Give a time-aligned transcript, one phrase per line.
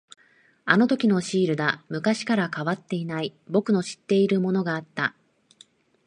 [0.65, 1.83] あのときのシールだ。
[1.87, 5.13] 昔から変わっていない、僕の知っているものがあった。